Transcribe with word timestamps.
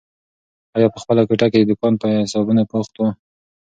اغا 0.75 0.87
په 0.93 0.99
خپله 1.03 1.21
کوټه 1.27 1.47
کې 1.51 1.57
د 1.61 1.65
دوکان 1.69 1.93
په 2.01 2.07
حسابونو 2.23 2.61
بوخت 2.69 2.93
و. 2.97 3.01